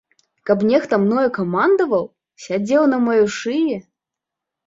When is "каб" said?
0.49-0.63